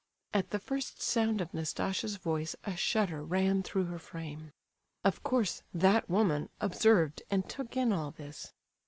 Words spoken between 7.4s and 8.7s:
took in all this.